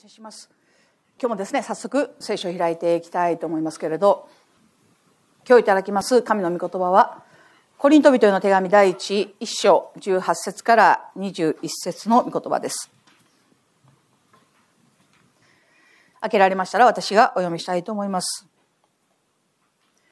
[0.00, 0.48] 謝します。
[1.20, 4.30] 今日もですね早速聖書を開いていきたいと思いますけれど
[5.46, 7.22] 今日いただきます神の御言葉は
[7.76, 12.90] コリント人への手紙第一一章18節から21節の御言葉です。
[16.22, 18.46] 開けられましたら私がお読みしたいと思います。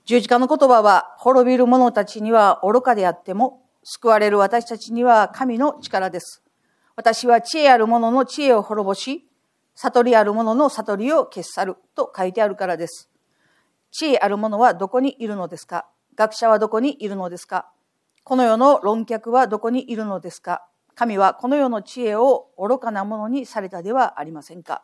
[0.04, 6.42] 十字架の言葉は滅びる者たちには愚かであっても救われる私たちには神の力です。
[6.94, 9.27] 私は知恵ある者の知恵を滅ぼし
[9.80, 13.08] 悟りある者の悟りを消し去ると書いてあるからです。
[13.92, 15.86] 知恵ある者はどこにいるのですか？
[16.16, 17.70] 学者はどこにいるのですか？
[18.24, 20.66] この世の論客はどこにいるのですか？
[20.96, 24.82] 神はこの世の知恵を愚かなものにされたではありませんか？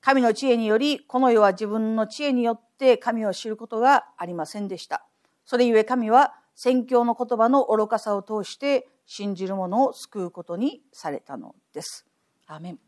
[0.00, 5.04] 神の知恵により、この世は自分の知恵によって神を知ることがありませんでした。
[5.44, 12.06] それゆえ神は宣教の言葉の愚かさを通して信じる者を救うことにされたのです。
[12.46, 12.78] アーメン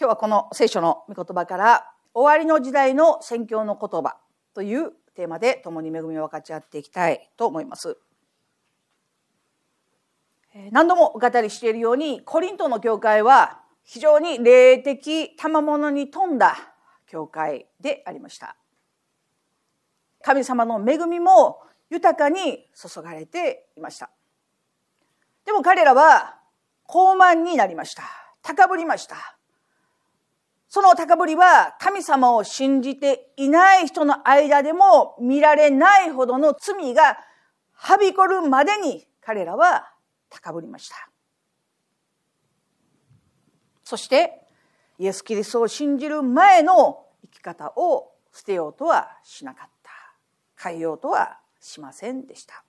[0.00, 4.16] 今日はこの聖書の御言葉から終わりの時代の宣教の言葉
[4.54, 7.98] というテーマで共に恵みを分かち合っていきたいと思います。
[10.72, 16.56] 何度もお語りしているようにコリントの教会は非常に霊的賜物に富んだ
[17.06, 18.56] 教会でありました。
[20.22, 21.60] 神様の恵みも
[21.90, 24.08] 豊かに注がれていました。
[25.44, 26.38] でも彼らは
[26.84, 28.04] 高慢になりました。
[28.40, 29.36] 高ぶりました。
[30.70, 37.18] その高ぶりは神様を信じていない人の間でも見られないほどの罪が
[37.72, 39.92] はびこるまでに彼らは
[40.28, 41.10] 高ぶりました。
[43.82, 44.46] そして
[45.00, 49.90] イエス・キリストを信じる前の生き方を捨てようとはしなかった。
[50.62, 52.62] 変えようとはしませんでした。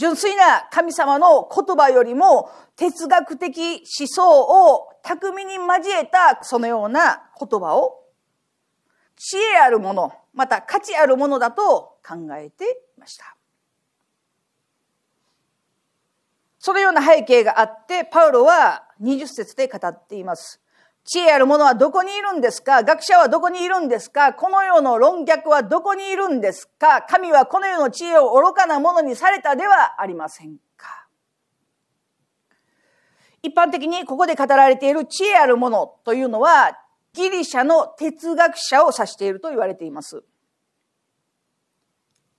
[0.00, 4.40] 純粋な神様の言葉よりも哲学的思想
[4.72, 7.98] を巧みに交えたそのような言葉を
[9.14, 12.64] 知恵あるもの、また価値あるものだと考えて
[12.96, 13.36] いました。
[16.58, 20.62] そのような背景があって、パウロは20節で語っています。
[21.12, 22.84] 知恵ある者はどこにいるんですか？
[22.84, 24.32] 学者はどこにいるんですか？
[24.32, 27.02] この世の論客はどこにいるんですか？
[27.02, 31.08] 神はこの世の知恵を愚かなものにされたではありませんか？
[33.42, 36.78] 一般的にここで語られている知恵あるものというのは
[37.12, 40.22] ギリシャの哲学者を指していると言われています。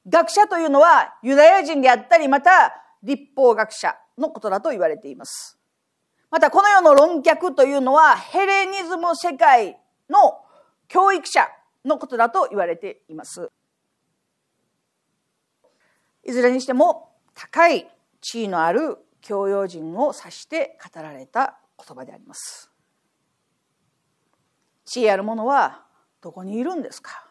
[0.07, 5.57] 学者というのはユダヤ人であったりまた立法学者のことだと言われています。
[6.31, 9.77] またこの世の論客というのはヘレニズム世界
[10.09, 10.39] の
[10.87, 11.45] 教育者
[11.83, 13.51] のことだと言われています。
[16.23, 17.89] いずれにしても高い
[18.21, 22.71] 地位のある教養人を指して語られた言葉であります。
[24.85, 25.83] 地位ある者は
[26.21, 27.25] どこにいるんですか？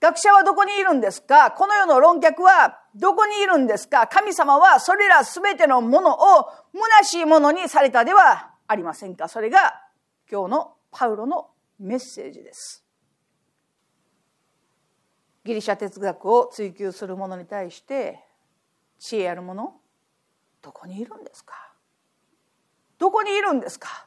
[0.00, 1.50] 学者はどこにいるんですか？
[1.52, 4.06] この世の論客はどこにいるんですか？
[4.06, 9.28] 神様はそれらすべてのものを虚しいものにされたではありませんか？
[9.28, 9.80] それが
[10.30, 11.48] 今日のパウロの
[11.78, 12.84] メッセージです。
[15.44, 18.18] ギリシャ哲学を追求する者に対して
[18.98, 19.74] 知恵ある者
[20.60, 21.54] どこにいるんですか？
[22.98, 24.06] どこにいるんですか？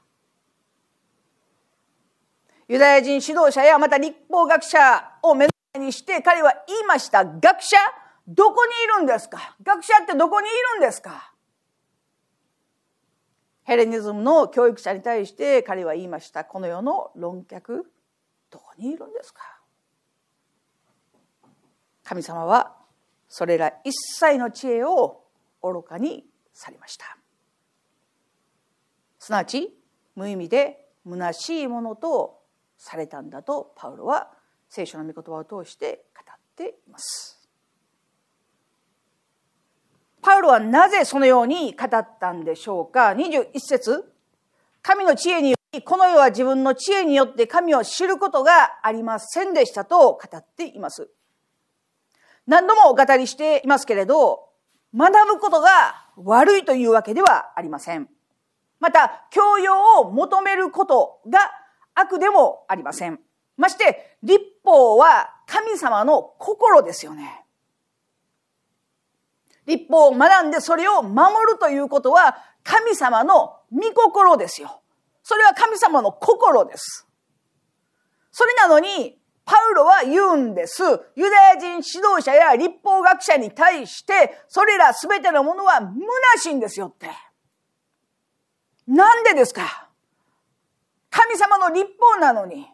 [2.67, 4.77] ユダヤ人指導者やまた立法学者
[5.23, 7.23] を目にして彼は言いました。
[7.23, 7.77] 学者
[8.27, 9.55] どこにいるんですか？
[9.61, 11.33] 学者ってどこにいるんですか？
[13.63, 16.43] ヘレニズムの教育者に対して彼は言いました。
[16.43, 17.91] この世の論客
[18.49, 19.41] どこにいるんですか？
[22.03, 22.75] 神様は
[23.27, 25.23] それら一切の知恵を
[25.61, 27.17] 愚かにされました。
[29.19, 29.71] すなわち
[30.15, 32.39] 無意味で虚しいものと
[32.77, 34.31] されたんだとパウロは
[34.69, 37.39] 聖書の御言葉を通して語っています
[40.21, 44.13] パウロはなぜそのように語ったんでしょうか ?21 節
[44.81, 51.09] 神の知恵により、この世は自分の知恵によって神を知ることがありませんでしたと語っています。
[52.47, 54.49] 何度もお語りしていますけれど、
[54.95, 55.69] 学ぶことが
[56.17, 58.09] 悪いというわけではありません。
[58.79, 61.39] また、教養を求めることが
[61.93, 63.19] 悪でもありません。
[63.59, 67.45] まして、立法は神様の心ですよね。
[69.65, 74.81] 立法を学んでそれを守るということは神様の御心ですよ。
[75.21, 77.05] それは神様の心です。
[78.31, 80.81] それなのに、パウロは言うんです。
[81.15, 85.91] ユダヤ人指導者や立法学者に対して、それら全てのものは虚
[86.37, 87.09] しいんですよって。
[88.87, 89.89] なんでですか？
[91.09, 92.67] 神様の立法なのに。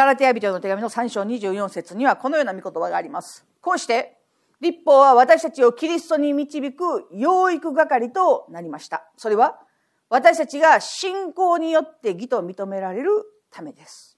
[0.00, 3.44] ガラテヤ人の手紙の3章24節にはこのような見言葉があります。
[3.60, 4.16] こうして、
[4.58, 9.04] 立法は私たちをキリストに導く養育係となりました。
[9.18, 9.60] それは
[10.08, 13.10] 私たちが信仰によって義と認められる
[13.50, 14.16] ためです。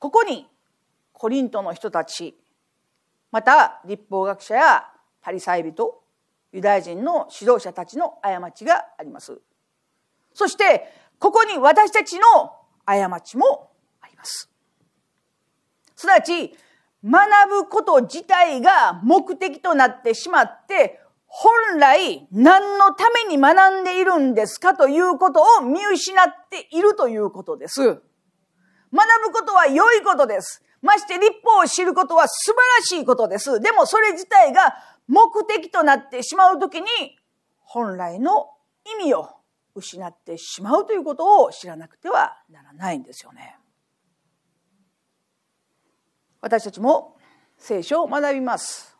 [0.00, 0.48] ここに
[1.12, 2.36] コリントの人たち、
[3.30, 4.88] また立法学者や
[5.20, 6.02] パリサイ人、
[6.50, 9.40] ユダヤ人の指導者たちの過ちがあります。
[10.34, 12.24] そして、ここに私たちの
[12.84, 13.70] 過ちも
[14.00, 14.50] あります。
[15.94, 16.54] すなわち、
[17.04, 27.82] 学ぶこと自体が目的となってしまって、本来何のために学んでいるんですかということを見失っているということです。
[27.82, 28.00] 学
[29.26, 30.62] ぶことは良いことです。
[30.82, 33.60] まして立法を知ることは素晴らしいことです。
[33.60, 34.76] でもそれ自体が
[35.08, 36.86] 目的となってしまうときに
[37.58, 38.50] 本来の
[39.00, 39.35] 意味を
[39.76, 43.58] 失ってしまうということを知らなくてはならないんですよね。
[46.40, 47.16] 私たちも
[47.58, 48.96] 聖書を学びます。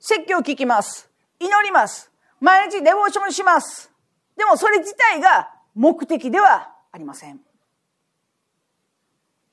[0.00, 1.10] 説教を聞きます。
[1.38, 2.10] 祈ります。
[2.40, 3.90] 毎日デボーションします。
[4.36, 7.40] でもそれ自体が目的ではありません。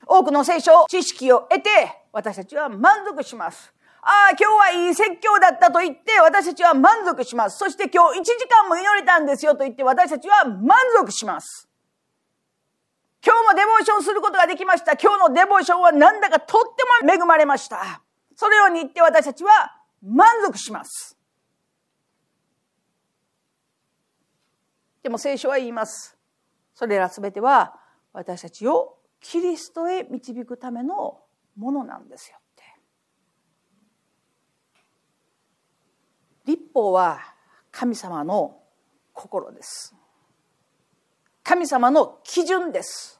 [0.08, 1.70] 多くの聖書知識を得て
[2.12, 3.74] 私たちは満足します。
[4.02, 7.58] ああ、今日はいい説教だったと言って私たちは満足します。
[7.58, 11.68] そして今日1時間も祈れたんですよと言って私たちは満足します。
[13.24, 14.94] 今日もデボーションすることができました。
[14.94, 18.02] 今日のデボーションはなんだかとっても恵まれました。
[18.36, 19.52] そのように言って私たちは
[20.02, 21.16] 満足します。
[25.04, 26.18] でも聖書は言います。
[26.74, 27.76] それらすべては
[28.14, 31.20] 私たちをキリストへ導くための
[31.56, 32.64] ものなんですよって。
[36.46, 37.20] 立法は
[37.72, 38.58] 神様の
[39.14, 39.94] 心です。
[41.44, 43.20] 神様の基準です。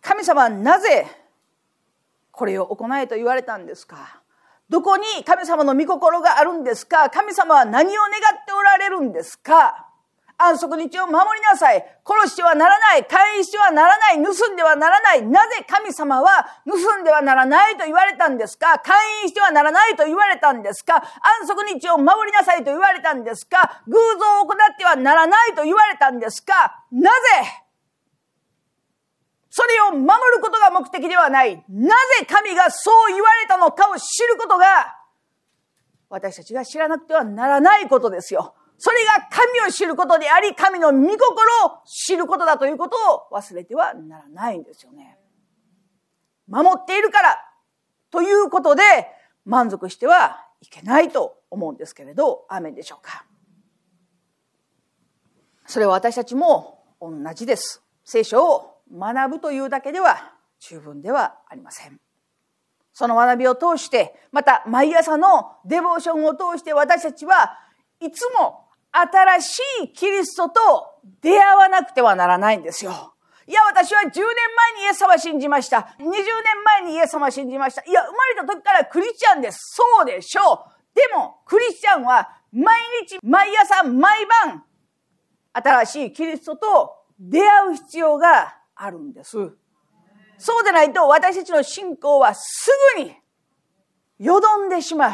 [0.00, 1.06] 神様はなぜ
[2.30, 4.20] これを行えと言われたんですか？
[4.68, 7.08] どこに神様の御心があるんですか？
[7.10, 9.85] 神様は何を願っておられるんですか？
[10.38, 11.82] 安息日を守りなさい。
[12.06, 13.06] 殺してはならない。
[13.06, 14.22] 会員してはならない。
[14.22, 15.22] 盗んではならない。
[15.22, 18.78] なぜ神様は盗んではならないと言われたんですか？
[18.78, 20.96] 会員してはならないと言われたんですか？
[21.42, 23.82] 安息日を守りなさいと言われたんですか？
[23.86, 26.84] 偶像を行ってはならないと言われたんですか？
[26.92, 27.18] なぜ？
[29.48, 30.06] それを守
[30.36, 31.64] ることが目的ではない。
[31.70, 34.66] なぜ神がそう言われたのかを知ることが
[36.10, 38.54] 私たちが知らなくてはならないことですよ。
[38.78, 45.18] それが神を知ることであり、神の御心を知ることだということを忘れてはならないんですよね。
[46.48, 47.38] 守っているから
[48.10, 48.82] ということで
[49.44, 53.24] 満足してはいけないと思うんですけれど、アメンでしょうか。
[55.66, 57.82] それは私たちも同じです。
[58.04, 62.00] 聖書を学ぶというだけでは十分ではありません。
[62.92, 67.58] その学びを通して、また毎朝のデボーションを通して私たちは
[68.00, 68.65] いつも
[68.98, 70.60] 新しいキリストと
[71.20, 73.14] 出会わなくてはならないんですよ。
[73.46, 75.94] いや、私は10年前にイエス様信じました。
[75.98, 76.14] 20年
[76.64, 77.82] 前にイエス様信じました。
[77.86, 79.58] いや、生まれた時からクリスチャンです。
[79.74, 80.94] そうでしょう。
[80.94, 84.64] でも、クリスチャンは毎日、毎朝、毎晩、
[85.52, 89.36] 新しいキリストと出会う必要があるんです。
[90.38, 93.14] そうでないと私たちの信仰はすぐに
[94.18, 95.12] よどんでしまう。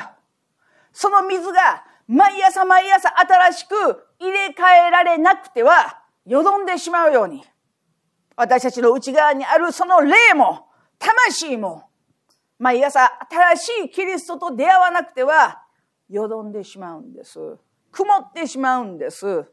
[0.93, 3.75] その水が毎朝毎朝新しく
[4.19, 7.45] 入れ替えられなくてはよどんでしまうように、
[8.37, 10.67] 私たちの内側にあるその霊も、
[10.99, 11.89] 魂も、
[12.59, 15.65] 毎朝新しいキリストと出会わなくては
[16.09, 17.39] よどんでしまうんです。
[17.91, 19.45] 曇ってしまうんです。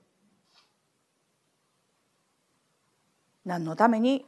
[3.45, 4.25] 何のために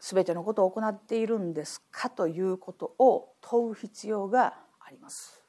[0.00, 5.39] 全てのことを行っているんですかということを問う必要があります。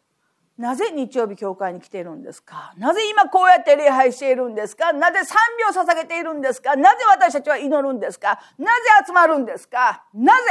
[0.61, 2.73] なぜ日曜日教会に来ているんですか？
[2.77, 4.93] なぜ今こうやって礼拝しているんですか？
[4.93, 6.75] なぜ賛美を捧げているんですか？
[6.75, 8.39] なぜ私たちは祈るんですか？
[8.59, 8.71] なぜ
[9.07, 10.05] 集まるんですか？
[10.13, 10.41] なぜ？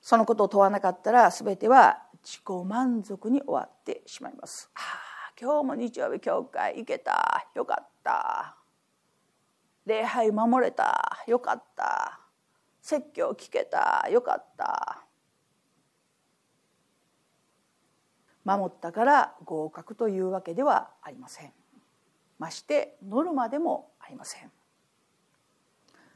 [0.00, 4.70] そのことを問わなかったら全ては自己満足に終わってしまいます。
[4.74, 7.46] ああ今日も日曜日教会行けた。
[7.54, 8.56] よかった。
[9.84, 11.22] 礼拝守れた。
[11.26, 12.20] よかった。
[12.80, 14.08] 説教聞けた。
[14.10, 15.04] よかった。
[18.44, 21.52] 守ったから合格というわけではありません
[22.38, 24.50] ましてノルマでもありません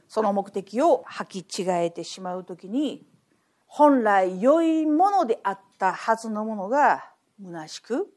[0.07, 3.05] その目的を履き違えてしまう時に
[3.67, 7.03] 本来良いものであったはずのものが
[7.43, 8.07] 虚しく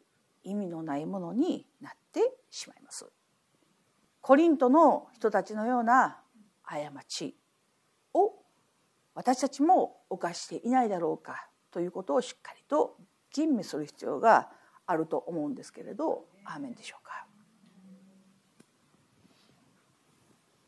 [0.44, 3.06] 意味のないものになってしまいます。
[4.20, 6.20] コリントの人たちのような
[6.62, 7.34] 過ち
[8.14, 8.34] を
[9.14, 12.97] 私たちも犯していないだろうかということをしっかりと
[13.38, 14.48] 吟味する必要が
[14.86, 17.24] あると思うんですけれどアーメンでしょうか。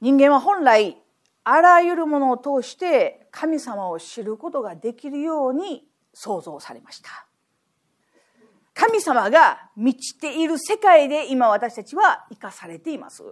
[0.01, 0.97] 人間は本来
[1.43, 7.27] あらゆるものを通して神様を知ることができるように創造されました。
[8.73, 13.23] 神様が満ちている世界で今私たちは生かされています。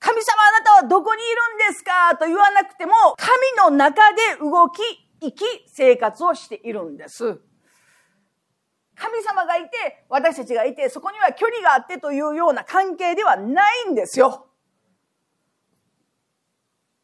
[0.00, 2.16] 神様あなたはどこにいるんですか？
[2.16, 4.80] と言わなくても神の中で動き
[5.20, 7.38] 生き生活をしているんです。
[8.96, 14.46] 神様がいて私たちがいてそこには距離があってというような関係ではないんですよ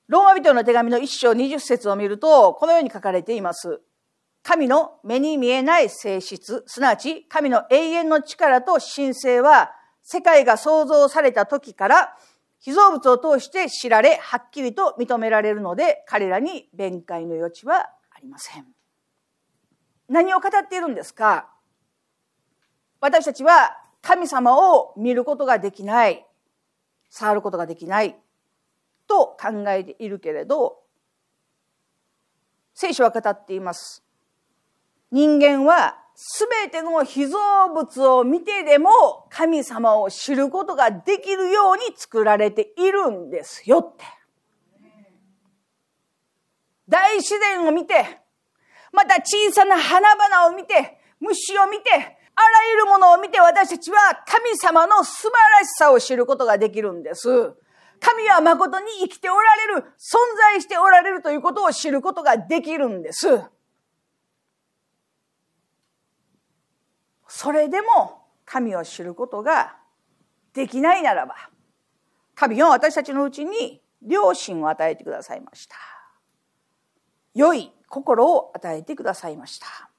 [0.09, 3.81] ローマ人の手紙の一章二十節を見ると、このように書かれています。
[4.43, 9.71] 神の目に見えない性質、すなわち神の永遠の力と神聖は、
[10.03, 12.17] 世界が創造された時から、
[12.59, 17.77] 被造物を通して知られ、はっきりと認められるので、彼らに弁解の余地は
[18.11, 18.67] ありません。
[20.09, 21.49] 何を語っているんですか？
[23.01, 26.27] 私たちは神様を見ることができない、
[27.09, 28.17] 触ることができない、
[29.07, 30.81] と考えているけれど
[32.75, 34.03] 聖書は語っています。
[35.11, 37.39] 人間は全ての被造
[37.75, 44.05] 物を見てでも神様を知ることができるように作られているんですよって。
[46.89, 48.21] 大自然を見て、
[48.93, 55.31] また小さな花々を見て、虫を見て、あらゆるものを見て私たちは神様の素晴
[55.61, 57.29] らしさを知ることができるんです。
[58.01, 60.17] 神は誠に生きておられる、存
[60.53, 63.43] 在しておられるということを知ることができるんです。
[67.29, 69.77] それでも神を知ることが
[70.55, 71.35] できないならば、
[72.35, 75.77] 神は私たちのうちに良心を与えてくださいました。
[77.35, 79.90] 良い心を与えてくださいました。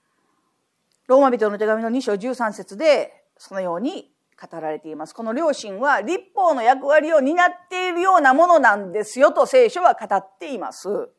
[1.11, 5.13] ローマ人の手紙の2章13節でそのように語られています。
[5.13, 11.09] この両親は立法の役割を担っているようなものなんですよと聖書は語っています。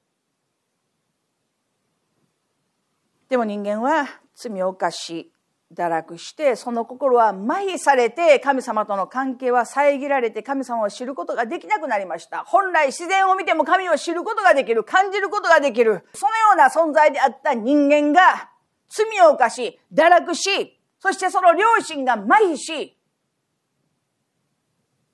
[3.29, 5.31] でも人間は罪を犯し、
[5.75, 12.45] 堕落して、その心は麻痺されて、神様との関係は遮られて、神様を知ることができなくなりました。
[12.47, 18.52] 本来自然を見ても神を知ることができる、感じることができる、そのような存在であった人間が、
[18.93, 22.99] 罪を犯し、堕落し、そしてその両親が麻痺し、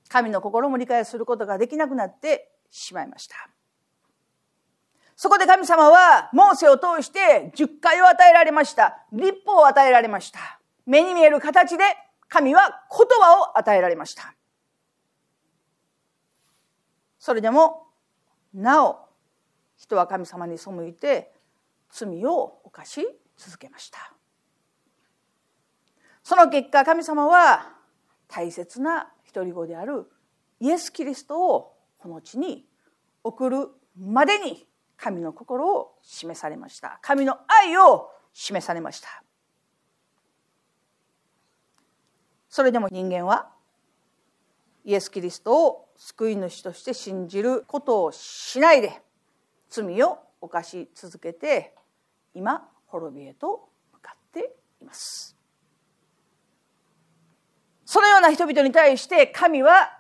[0.09, 3.37] 神の心も理解することができなくなってしまいました。
[5.15, 9.05] そこで神様は、モーセを通して十回を与えられました。
[9.13, 10.61] 立法を与えられました。
[10.85, 11.85] 目に見える形で
[12.29, 14.35] 神は言葉を与えられました。
[17.21, 17.87] それでも、
[18.55, 19.09] なお、
[19.77, 21.33] 人は神様に背いて
[21.91, 23.07] 罪を犯し
[23.39, 24.13] 続けました。
[26.23, 27.79] その結果、神様は
[28.29, 30.11] 大切な一人子である
[30.61, 32.67] イエス・キリストをこの地に
[33.25, 33.69] 送る
[33.99, 34.67] までに
[34.97, 39.23] 神の心を示されました神の愛を示されました
[42.49, 43.49] それでも人間は
[44.85, 49.01] イエス・キリストを救い主として信じることをしないで
[49.69, 51.75] 罪を犯し続けて
[52.35, 55.37] 今滅びへと向かっています
[57.85, 59.91] そのような人々に対して神は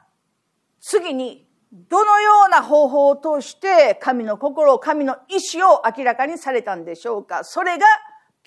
[0.80, 7.86] 次にどのような方法を通して神の心、神の意志を明らかにされたんでしょうかそれが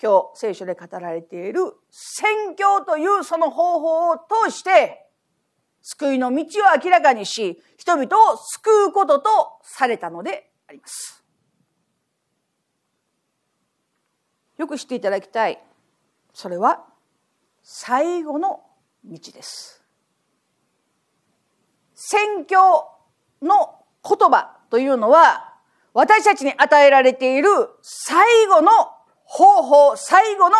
[0.00, 5.06] 今日聖書で語られている宣教というその方法を通して
[5.80, 6.44] 救いの道を
[6.82, 9.30] 明らかにし人々を救うことと
[9.62, 11.21] されたのであります。
[14.62, 15.60] よく知っていただきたい。
[16.32, 16.84] それは
[17.64, 18.62] 最後の
[19.04, 19.82] 道です。
[21.94, 22.88] 宣教
[23.42, 25.56] の言葉というのは
[25.94, 27.48] 私たちに与えられている
[27.82, 28.70] 最後の
[29.24, 30.56] 方法、最後の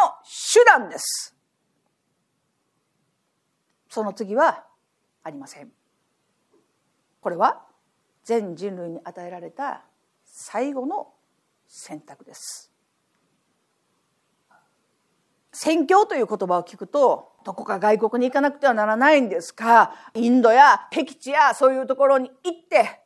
[0.52, 1.36] 手段です。
[3.88, 4.64] その次は
[5.22, 5.70] ありません。
[7.20, 7.62] これは
[8.24, 9.84] 全人類に与えられた
[10.24, 11.12] 最後の
[11.68, 12.71] 選択です。
[15.64, 19.94] 宣教という言葉を聞くとどこか外国に行かなくてはならないんですか？
[20.12, 23.00] インドや僻地やそういうところに行って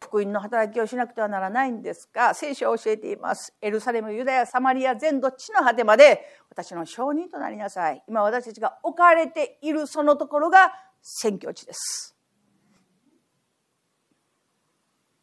[0.00, 3.54] 福音の働きをしなくてはならないんですが、聖書は教えています。
[3.62, 8.02] エルサレム、ユダヤ、サマリア全土地の果てまで私の証人となりなさい。
[8.08, 12.16] 今私たちが置かれているそのところが宣教地です。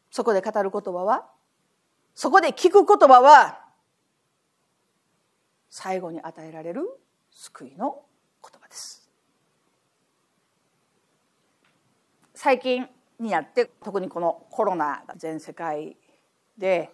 [0.09, 1.25] そこで語る言葉は？
[2.13, 3.64] そこで聞く言葉は？
[5.77, 6.87] 最後に与えられる
[7.29, 8.01] 救いの
[8.41, 9.11] 言葉です。
[12.33, 12.87] 最近
[13.19, 15.97] になって特にこのコロナが全世界
[16.57, 16.91] で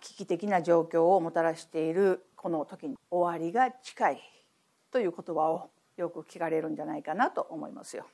[0.00, 4.22] 危機的な状況をもたらしているこの時に終わりが近い
[4.90, 8.06] という言葉をよく聞かれるんじゃないかなと思いますよ。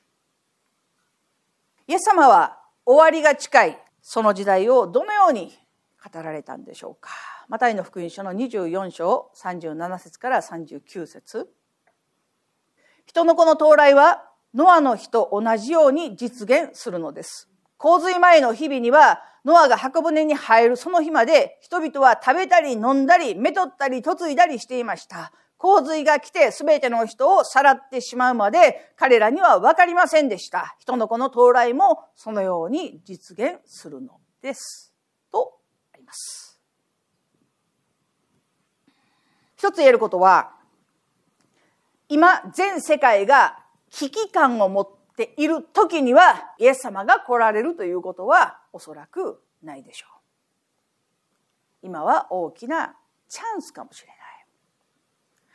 [1.87, 5.57] イエス様は終わりが近いその時代をどのように
[6.03, 7.11] 語られたんでしょうか。
[7.47, 11.49] マタイの福音書の24章37節から39節
[13.05, 17.49] 人の子の到来はノアの日と同じように実現するのです。
[17.77, 25.31] 洪水前の日々には、ノアが箱舟に入るその日まで、人々は食べたり飲んだり、めとったり嫁いだりしていました。
[25.57, 30.75] 洪水が来て全ての人をさらってしまうまで、彼らには分かりませんでした。
[30.79, 34.90] 人の子の到来もそのように実現するのです。
[36.11, 36.59] ます。
[39.55, 40.51] 一つ言えることは、
[42.09, 43.57] 今、全世界が
[43.89, 50.17] 危機感を持っている時には、イエス様が来られるということはおそらくないでしょう。
[51.83, 52.95] 今は大きな
[53.29, 54.17] チャンスかもしれない。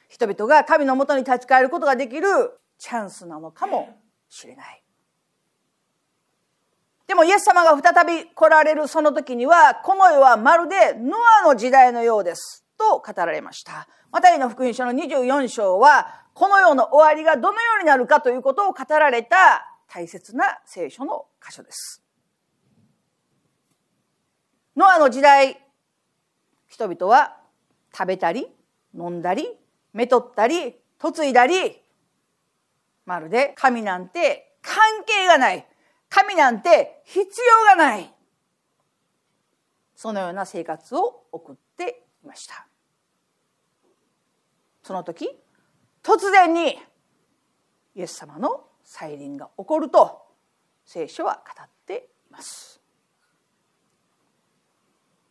[0.08, 2.26] 人々が神のもとに立ち返ることができる
[2.78, 3.98] チャンスなのかも
[4.28, 4.85] しれない。
[7.06, 12.64] でもイエス様が再び来られるその時には、この世はまるでノアの時代のようです。
[12.76, 13.88] と語られました。
[14.10, 19.36] マタイの福音書の24章は、この世の終わりがどのようになるかということを語られた
[19.88, 22.02] 大切な聖書の箇所です。
[24.76, 25.62] ノアの時代、
[26.66, 27.36] 人々は
[27.96, 28.48] 食べたり、
[28.94, 29.48] 飲んだり、
[29.92, 31.80] めとったり、嫁いだり、
[33.06, 35.66] まるで神なんて関係がない。
[36.16, 38.10] 神なんて必要がない。
[39.94, 42.66] そのような生活を送っていました。
[44.82, 45.28] その時
[46.02, 46.78] 突然に
[47.94, 50.22] イエス様の再臨が起こると
[50.86, 52.80] 聖書は語っています。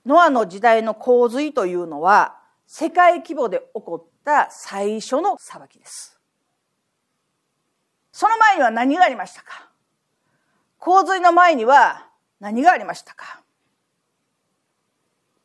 [0.06, 6.20] ノアの時代の洪水というのは世界規模で起こった最初の裁きです。
[8.12, 9.72] その前には何がありましたか？
[10.86, 12.06] 洪水の前には
[12.40, 13.42] 何がありましたか？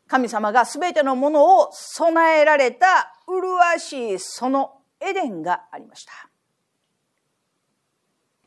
[0.07, 6.12] 神様が全てのものを備えられた麗しいそのエデンがありました。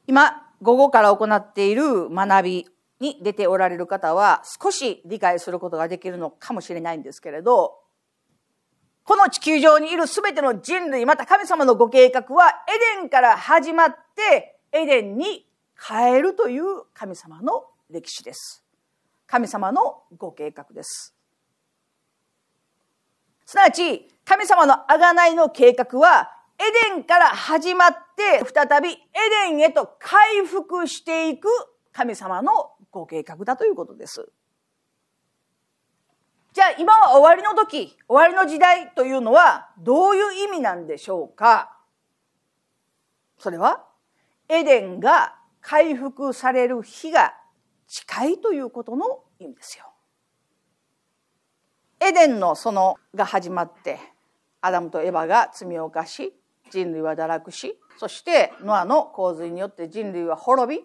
[0.06, 2.68] 今、午後から行っている学び
[3.00, 7.74] に出ておられる方は少し理解することができるのかもしれないんですけれど、
[9.04, 12.50] この地球上にいる全ての人類、また神様のご計画は
[12.96, 15.48] エデンから始まってエデンに
[15.86, 18.64] 変えるという神様の歴史です。
[19.28, 21.14] 神様のご計画です。
[23.46, 28.96] すなわち、神様の贖いの計画は、エデンから始まって、再びエ
[29.50, 31.50] デンへと回復していく
[31.92, 34.30] 神様のご計画だということです。
[36.54, 41.76] じゃあ今は終わりの時、終わりの時代というのはどういう意味なんでしょうか？
[43.40, 43.84] それは、
[44.48, 47.34] エデンが回復される日が
[47.88, 49.86] 近いということの意味ですよ。
[52.00, 53.98] エデンの園が始まって
[54.62, 56.34] アダムとエバが罪を犯し
[56.70, 60.84] 人類は堕落しそしてノアの洪水によって人類は滅び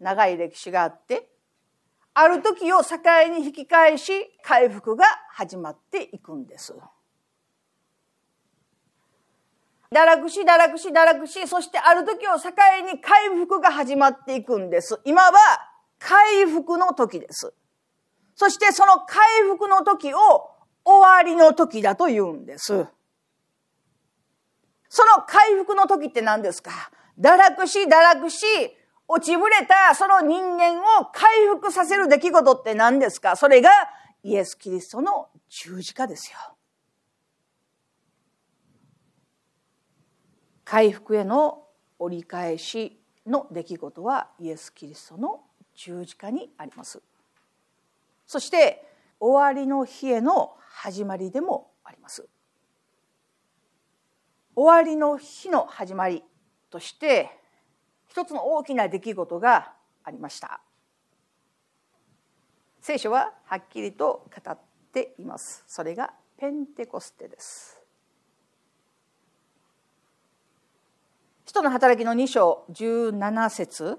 [0.00, 1.28] 長い歴史があって
[2.14, 2.96] ある時を境
[3.30, 4.12] に引き返し
[4.42, 6.74] 回復が始まっていくんです。
[9.96, 12.50] 堕落し、堕落し、堕落し、そしてある時を境
[12.92, 15.00] に回復が始まっていくんです。
[15.06, 15.32] 今は
[15.98, 17.54] 回復の時です。
[18.34, 20.18] そしてその回復の時を
[20.84, 22.86] 終わりの時だと言うんです。
[24.90, 26.90] その回復の時って何ですか？
[27.18, 28.44] 堕落し、堕落し、
[29.08, 33.36] 落ちぶれたその人間を回復させる出来事って何ですか？
[33.36, 33.70] それが
[34.22, 36.55] イエス・キリストの十字架ですよ。
[40.66, 41.62] 回復への
[41.98, 45.40] 折り返しの出来事はイエス・キリストの
[45.74, 47.00] 十字架にあります。
[48.26, 48.84] そして
[49.18, 52.28] 終わりの日への始まりでもあります。
[54.54, 56.22] 終わりの日の始まり
[56.68, 57.30] として
[58.08, 60.60] 一つの大きな出来事がありました。
[62.86, 64.58] 聖書ははっきりと語っ
[64.92, 67.75] ていますそれがペンテコステです
[71.56, 73.98] 人の働きの2章17節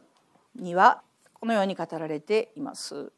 [0.57, 1.01] には
[1.33, 3.11] このように語られています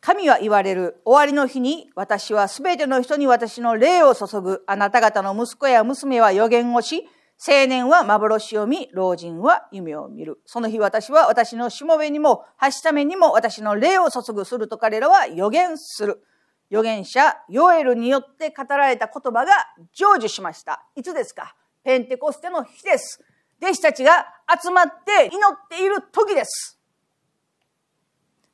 [0.00, 7.06] 神は言われる終わりの日に私はすべての人に私の霊を注ぐあなた方の息子や娘は予言をし
[7.46, 10.40] 青年は幻を見、老人は夢を見る。
[10.46, 16.24] その日私は私のしもべにも、はしためにも私の霊を注ぐすると彼らは予言する。
[16.70, 19.52] 預言者、ヨエルによって語られた言葉が
[19.92, 20.84] 成就しました。
[20.96, 21.54] いつですか？
[21.84, 23.22] ペンテコステの日です。
[23.60, 24.26] 弟子たちが
[24.62, 26.78] 集まって祈っている時です。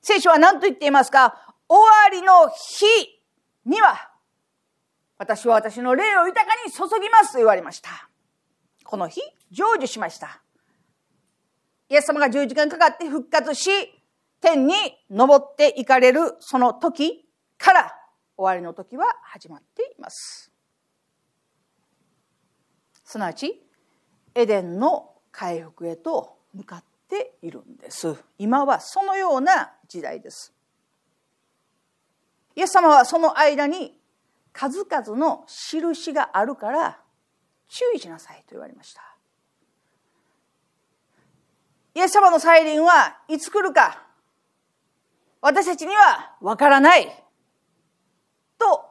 [0.01, 1.57] 聖書は何と言っていますか？
[1.69, 2.85] 終わりの日
[3.65, 4.11] には、
[5.19, 8.09] 私は私の霊を豊かに注ぎますと言われました。
[8.85, 10.43] この日、成就しました。
[11.89, 13.71] イエス様が十字架にかかって復活し、
[14.41, 14.75] 天に
[15.11, 17.95] 登っていかれるその時から
[18.37, 20.51] 終わりの時は始まっています。
[23.15, 23.63] すなわち、
[24.35, 28.17] エデンの回復へと向かっているんです。
[28.39, 30.53] 今はそのような時代です。
[32.57, 33.97] イエス様はその間に
[34.53, 36.99] 数々の印があるから
[37.69, 39.03] 注意しなさいと言われました。
[41.95, 44.03] イエス様の再臨はいつ来るか
[45.41, 47.07] 私たちにはわからない
[48.59, 48.87] と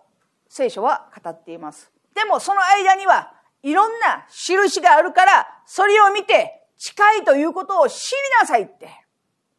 [0.48, 1.92] 聖書は語っています。
[2.14, 3.33] でもその間には
[3.64, 8.90] いろんな印があるからそれを見て近いということを知りなさいって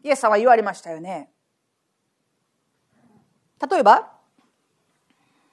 [0.04, 1.30] イエス様は言われましたよね。
[3.70, 4.12] 例えば、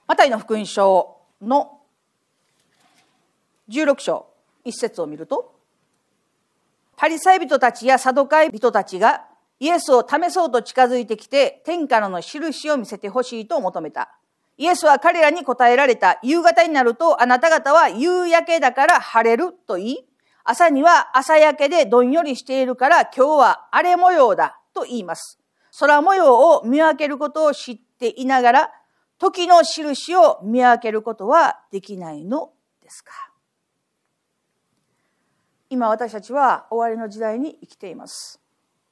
[0.06, 1.80] マタイの福音書の
[3.70, 4.28] 16章
[4.66, 5.56] 1節を見ると、
[6.98, 9.26] パリサイ人たちやサドカイ人たちが
[9.62, 14.18] イエスを試そうと近づいてきて天からの印を見せてほしいと求めた。
[14.62, 16.20] イエスは彼らに答えられた。
[16.22, 20.06] 夕方になるとあなた方は夕焼けだから晴れると言い、
[20.44, 25.40] 朝には朝焼けでどんよりしているから今日は荒れ模様だと言います。
[25.80, 28.72] 空模様を見分けることを知っていながら、
[29.18, 32.52] 時の印を見分けることはできないの
[32.84, 33.14] ですか
[35.72, 38.40] 今私たちは終わりの時代に生きています。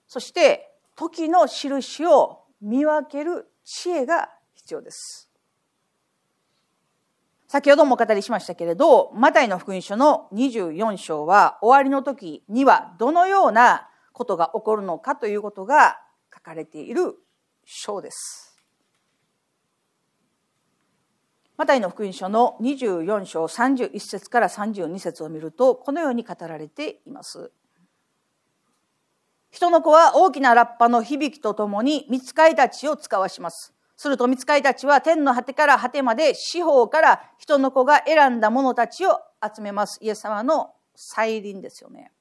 [0.08, 5.29] そして時の印を見分ける知恵が必要です。
[7.50, 15.98] 先ほどもお語りしましたけれど、マタイの福音書の24章は終わりの時にはどのようなことが起こるのかということが
[16.32, 17.16] 書かれている
[17.66, 18.56] 章です。
[21.58, 27.52] マタイの福音書の24章31節から32節を見るとこのように語られています。
[29.50, 33.74] 人の子は大きなラッパの響きとともに見つかいたちを使わします。
[34.02, 40.00] すると見つかいたちは天の果てから果てまで四方から人の子が選んだ者たちを集めます。
[40.02, 42.14] イエス様の再臨ですよね。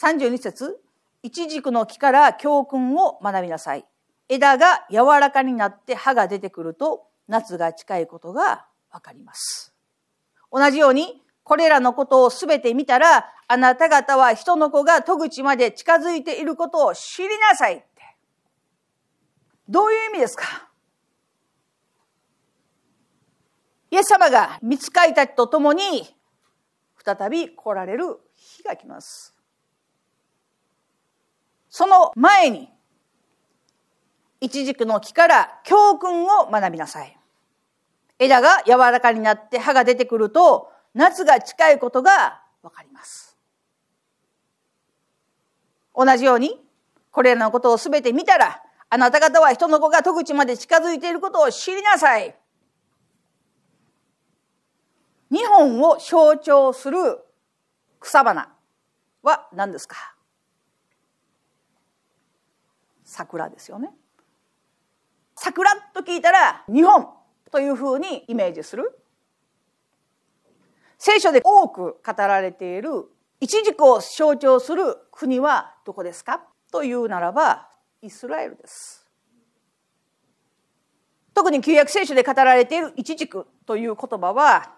[0.00, 0.80] 32節
[1.22, 3.84] 一軸の木から教訓を学びなさい。
[4.28, 9.72] 枝が柔らかになって葉が出てくると夏が近いことがわかります。
[10.50, 17.84] 同じように、これらのことをすべて見たら、あなた方は人の子が戸口まで近づいていることを知りなさい。
[19.72, 20.68] どういう意味ですか？
[23.90, 26.14] イエス様が見つかいたちと共に
[27.02, 29.34] 再び来られる日が来ます。
[31.70, 32.68] その前に、
[34.42, 37.18] 一軸の木から教訓を学びなさい。
[38.18, 43.38] 枝が柔らかになって葉が出てくると、夏が近いことがわかります。
[45.94, 46.62] 同じように、
[47.10, 48.61] これらのことをすべて見たら、
[48.94, 52.36] あなた方は人の子が戸口まで近づいていることを知りなさい。
[55.30, 56.98] 日本を象徴する
[58.00, 58.54] 草花
[59.22, 59.96] は何ですか？
[63.02, 63.88] 桜ですよね。
[65.36, 67.08] 桜と聞いたら日本
[67.50, 69.02] というふうにイメージする
[70.98, 73.06] 聖書で多く語られている
[73.40, 76.42] 一軸を象徴する国はどこですか？
[76.70, 77.70] というならば
[78.02, 79.06] イスラエルです
[81.34, 84.72] 特に旧約聖書で語られている一軸という言葉は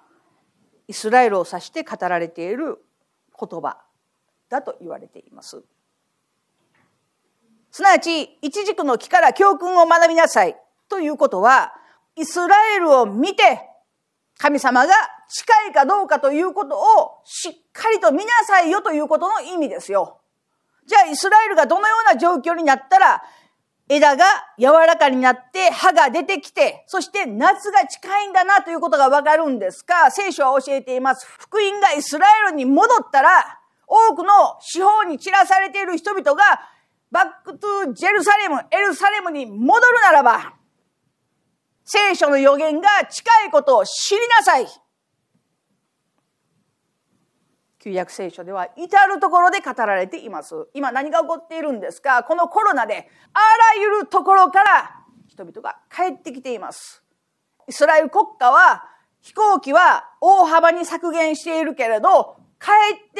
[0.86, 2.78] イスラエルを指して語られている
[3.38, 3.78] 言葉
[4.48, 5.64] だと言われています
[7.72, 10.56] すなわち一軸の木から教訓を学びなさい
[10.88, 11.72] ということは
[12.16, 13.68] イスラエルを見て、
[14.38, 14.92] 神様が
[15.28, 20.20] 近いかどうかということをしっかりと見なさいよということの意味ですよ。
[20.86, 23.22] じゃあイスラエルがどのような状況になったら、
[23.88, 24.24] 枝が
[24.58, 31.26] 柔らかになって葉が出てきて、そして夏が近いんだなということがわかるんですが、聖書は教えています。
[31.26, 36.60] 福音がイスラエルに戻ったら、多くの四方に散らされている人々が、
[37.10, 40.54] Back to Jerusalem、エルサレムに戻るならば、
[41.84, 44.66] 聖書の予言が近いことを知りなさい。
[47.84, 50.54] 旧約聖書では至るところで語られています。
[50.72, 52.24] 今何が起こっているんですか？
[52.24, 53.38] このコロナであ
[53.76, 57.02] らゆるところから人々が帰ってきています。
[57.68, 58.84] イスラエル国家は
[59.20, 62.70] 飛行機は大幅に削減しているけれど、帰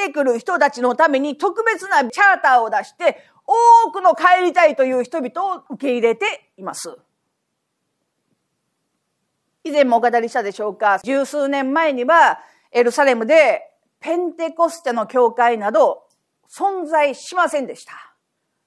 [0.01, 6.97] ってくる人たちのために特別なチャーターを出して多くの帰りたいという人々を受け入れています。
[9.63, 12.41] 以前もお語りしたでしょうか、十数年前には
[12.73, 13.71] エルサレムで
[14.05, 16.03] ペンテコステの教会など
[16.47, 18.15] 存在しませんでした。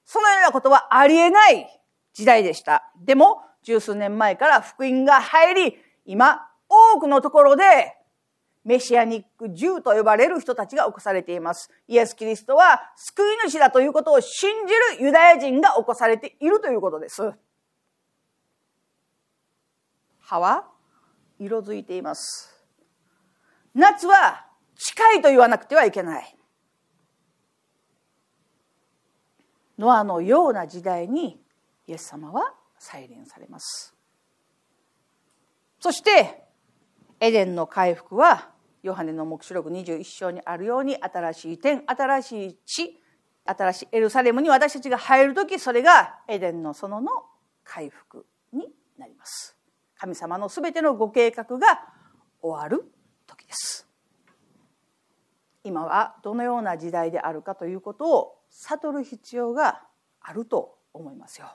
[0.04, 1.80] そのようなことはありえない
[2.12, 2.90] 時代でした。
[3.04, 7.94] でも、十数年前から福音が入り、今、多くのところで
[8.64, 11.70] メシアニック銃と呼ばれる人たちが起こされています。
[11.86, 17.32] イエス・キリストは救い主だということを信じるユダヤ人が起こされているということです。
[20.18, 20.66] 葉は
[21.38, 22.52] 色づいています。
[23.72, 24.47] 夏は
[24.78, 26.36] 近いと言わなくてはいけない。
[29.76, 31.40] ノアのような時代に
[31.86, 33.94] イエス様は再臨されます。
[35.80, 36.44] そして
[37.20, 38.50] エデンの回復は
[38.82, 43.00] ヨハネの黙示録21章にあるように新しい天新しい地
[43.44, 47.10] 新しいエルサレムに私たちが入る時それがエデンの園の
[47.64, 49.56] 回復になります。
[49.96, 51.80] 神様のすべてのご計画が
[52.40, 52.84] 終わる
[53.26, 53.87] 時です。
[55.64, 59.82] 今はどのような時代であるかということを悟る必要が
[60.20, 61.48] あると思いますよ。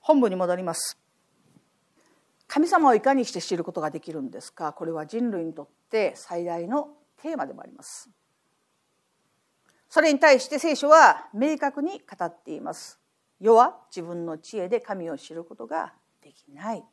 [0.00, 0.98] 本文に戻ります。
[2.48, 4.72] 神様をいかにして知ることができるんですか？
[4.72, 8.10] これは人類にとって最大のテーマでもあります。
[9.88, 12.98] それに対して聖書は明確に語っています。
[13.40, 16.84] 世は自分の知恵で神を知ることができない。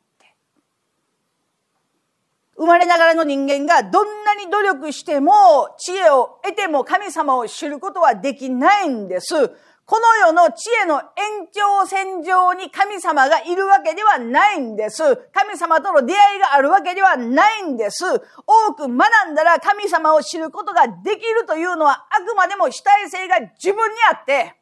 [2.60, 9.48] 生まれながらの人間がどんなに努力しても知恵を得ても神様を知ることはできないんです。
[9.86, 15.16] この世の知恵の延長線上に神様がいるわけではないんです。
[15.32, 18.04] 神様との出会いがあるわけではないんです。
[18.46, 24.54] 多く学んだら神様を知ることができるというのはあくまでも主体性が自分にあって、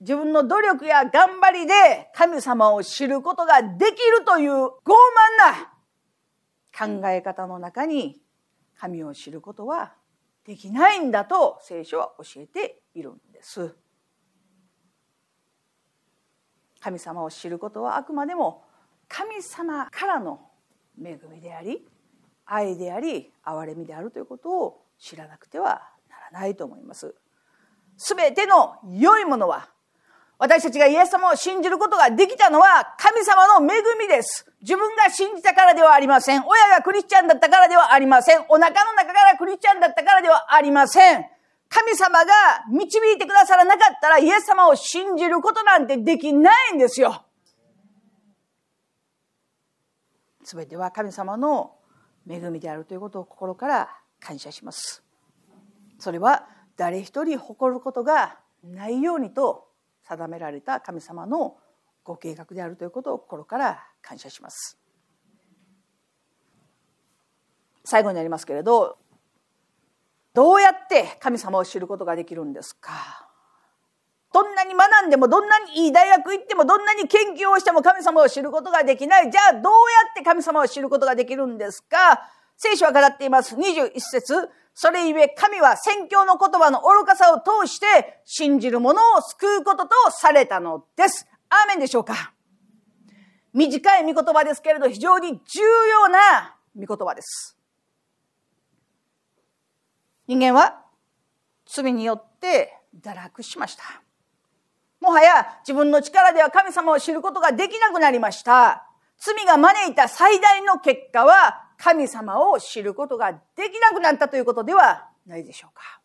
[0.00, 4.72] 自分の努力や頑張りで神様を知ることができるという傲慢
[5.54, 5.73] な
[6.76, 8.20] 考え方の中に
[8.76, 9.94] 神を知ることは
[10.44, 13.74] できないんだと聖書は教えているんです。
[16.80, 18.64] 神様を知ることはあくまでも
[19.08, 20.50] 神様からの
[21.02, 21.86] 恵みであり
[22.44, 27.14] 愛であり憐れみであるということを知らなくてはならないと思います。
[27.96, 29.70] すべての良いものは
[30.44, 34.44] 私たちがイエス様を信じることができたのは神様の恵みです。
[34.60, 36.44] 自分が信じたからではありません。
[36.46, 38.44] 親がクリスチャンだったからではありません。
[38.50, 41.24] お腹の中からクリスチャンだったからではありません。
[41.70, 42.32] 神様が
[42.70, 47.24] 導いてくださらなかったらイエス様を信じることなんてできないんですよ。
[50.42, 51.76] すべては神様の
[52.28, 53.88] 恵みであるということを心から
[54.20, 55.02] 感謝します。
[55.98, 59.72] それは誰一人誇ることがないようにと
[60.08, 61.56] 定められた神様の
[62.02, 64.78] ご計画であるということを心から感謝します。
[67.84, 68.98] 最後になりますけれど
[70.32, 73.28] どうやって神様を知ることができるんですか？
[74.32, 79.30] どんなに学んでもどんなにいい大学行ってもどんなに研究をしても神様を知ることができない。
[79.30, 79.68] じゃあどうや
[80.10, 82.28] って神様を知ることができるんですか？
[82.56, 83.54] 聖書は語っています。
[83.54, 84.48] 21節。
[84.74, 91.26] それゆえ神は宣教の言葉の愚かさを通して信じる者を救うこととされたのです。
[91.48, 92.34] アーメンでしょうか
[93.52, 95.60] 短い御言葉ですけれど非常に重
[95.90, 97.56] 要な御言葉です。
[100.26, 100.82] 人間は
[101.66, 104.02] 罪によって堕落しました。
[105.00, 108.88] もはや自分の力では神様を知ることができなくなりました。
[109.18, 116.00] 罪が招いた最大の結果は神様を知ることができなくなったということではないでしょうか。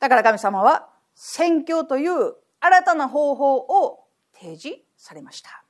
[0.00, 5.64] だから神様は宣教という新たな方法を提示されました。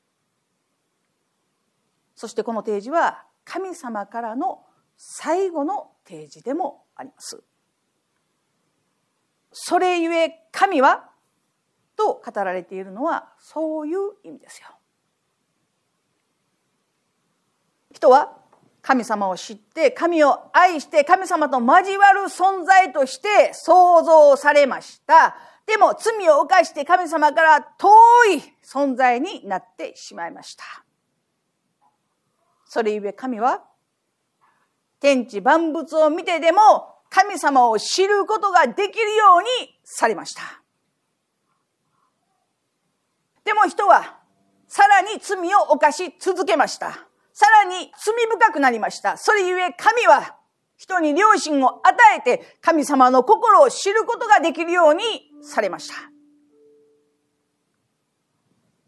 [2.14, 4.64] そしてこの提示は神様からの
[4.96, 7.42] 最後の提示でもあります。
[9.52, 11.10] それゆえ神は
[11.96, 14.77] と語られているのはそういう意味ですよ。
[17.98, 18.32] 人は
[18.80, 25.36] 神様を知って神を愛して神様と交わる存在として創造されました。
[25.66, 27.88] でも罪を犯して神様から遠
[28.36, 30.64] い存在になってしまいました。
[32.66, 33.64] それゆえ神は
[35.00, 39.48] 天地万物を見てでも神様を知ることができるように
[39.82, 40.42] されました。
[43.44, 44.18] でも人は
[44.68, 47.07] さらに罪を犯し続けました。
[47.38, 49.16] さらに罪深くなりました。
[49.16, 50.34] それゆえ神は
[50.76, 55.04] 人に良心を与えて神様の心を知ることができるように
[55.40, 55.94] されました。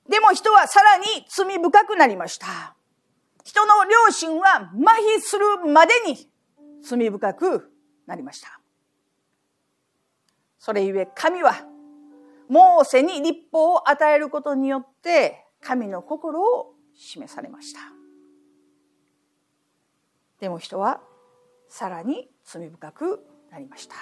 [0.08, 2.74] でも人はさらに罪深くなりました。
[3.44, 6.28] 人の良心は麻痺するまでに
[6.82, 7.70] 罪深く
[8.08, 8.60] なりました。
[10.58, 11.54] それゆえ神は、
[12.48, 17.99] モーセに立法を与えることによって、神の心を示されました。
[20.40, 21.00] でも人は、
[21.68, 23.94] さらに罪深くなりました。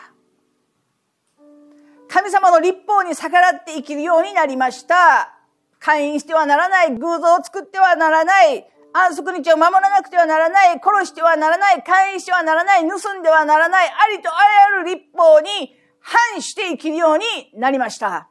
[2.08, 5.34] 神様の立法に逆らって生きるようになりました。
[5.78, 17.24] 会員してはならない、偶像を作ってはならない、安息日を守らなくてはならない、殺してはならない、勧誘してはならない、盗んではならない、ありとあらゆる立法に反して生きるように
[17.54, 18.28] なりました。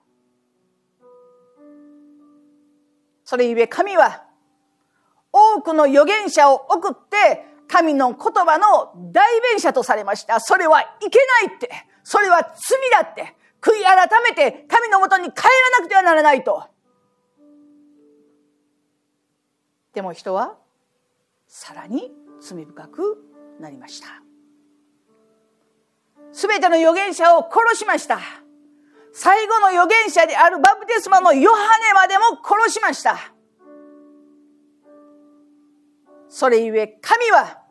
[3.24, 4.24] それゆえ神は
[5.34, 10.40] 多くの預言者を送って神の言葉の代弁者とされました。
[10.40, 11.70] それはいけないって、
[12.04, 16.64] それは罪だって、悔い改めて神のもとに帰らなくてはならないと。
[19.94, 20.56] でも人は
[21.48, 23.18] さらに罪深く
[23.60, 24.08] なりました。
[26.32, 28.20] すべての預言者を殺しました。
[29.12, 33.34] 最後の預言者であるバプテスマのヨハネまでも殺しました。
[36.30, 37.64] それゆえ神は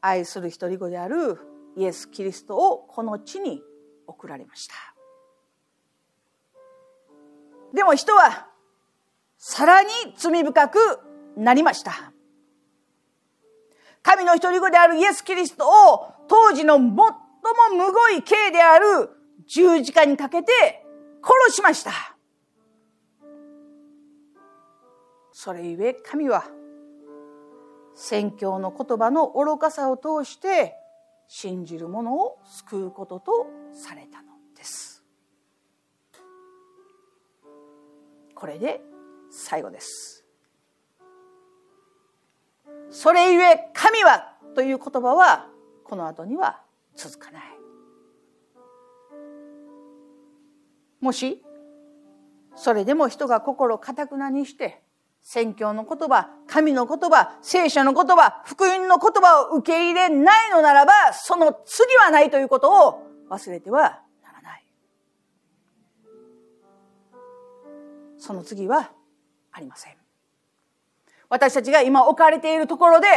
[0.00, 1.38] 愛する一人子である
[1.76, 3.62] イエス・キリストをこの地に
[4.06, 4.74] 送られました
[7.74, 8.48] でも人は
[9.36, 10.78] さらに罪深く
[11.36, 12.12] なりました。
[14.02, 16.94] 神の一人子であるイエス・キリストを当時の最も
[17.76, 19.10] むごい刑である
[19.46, 20.52] 十字架にかけて
[21.22, 21.92] 殺しました。
[25.32, 26.44] それゆえ神は
[27.96, 30.76] 宣教の言葉の愚かさを通して
[31.28, 35.02] 信じる者を救うこととされたのです。
[38.34, 38.82] これで
[39.30, 40.24] 最後です。
[42.90, 45.48] それゆえ神はという言葉は
[45.82, 46.60] この後には
[46.94, 47.42] 続かない。
[51.00, 51.42] もし
[52.54, 54.82] それでも人が心かたくなにして
[55.22, 64.64] 宣教の言葉、神の言葉、聖書の言葉、福音の言葉を受け入れないのならば、その次はないということを忘れてはならない。
[68.18, 68.92] その次は
[69.52, 69.96] ありません。
[71.28, 73.08] 私たちが今置かれているところで、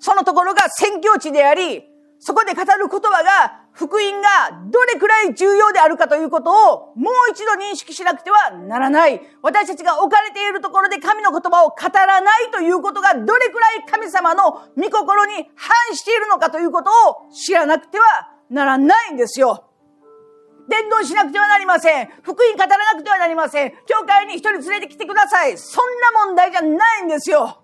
[0.00, 1.84] そのところが宣教地であり、
[2.18, 4.28] そこで語る言葉が、福音が
[4.70, 9.20] どれくらい重要であるかということをもう一度認識しなくてはならない。
[9.40, 18.04] 私たちが置かれているところで神の言葉を語らないということがどれくらい神様の御心に反しているのかということを知らなくては
[18.50, 19.64] ならないんですよ。
[20.68, 22.08] 伝道しなくてはなりません。
[22.22, 23.70] 福音語らなくてはなりません。
[23.86, 25.56] 教会に一人連れてきてください。
[25.56, 27.62] そんな問題じゃないんですよ。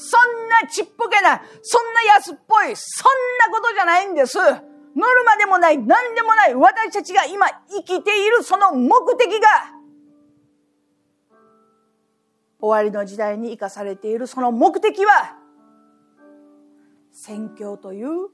[0.00, 4.38] そんなちっぽけな、そんな安っぽい、そんなことじゃないんです。
[4.38, 9.48] ノルマでもない、何でもない、私たちが今生きているその目的が、
[12.60, 15.36] 終わりの時代に生かされているその目的は、
[17.10, 18.28] 宣教という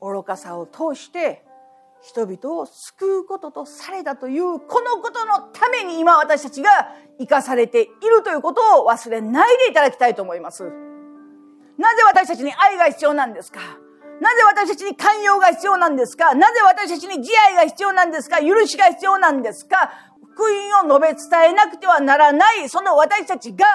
[0.00, 1.44] 愚かさを通して
[2.00, 6.70] 人々を救うこととされたというこのことのために今私たちが
[7.20, 10.64] 生かされているということを忘れないでいただきたいと思います。
[11.78, 13.60] なぜ私たちに愛が必要なんですか？
[14.20, 16.34] なぜ私たちに寛容が必要なんですか？
[16.34, 18.40] なぜ私たちに慈愛が必要なんですか？
[18.40, 19.90] 許しが必要なんですか？
[20.34, 23.66] 福音を述べ伝えなくてはならないその私たちが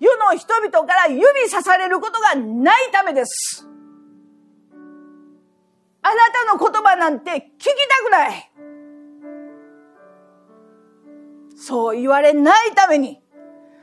[0.00, 3.66] 世の人々から指さされることがないためです。
[6.02, 8.50] あなたの言葉なんて聞きたくない。
[11.56, 13.22] そう言われないために、